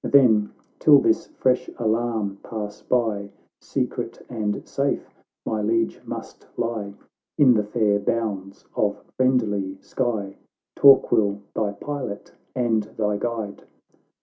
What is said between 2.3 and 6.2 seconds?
pass by, Secret and safe my Liege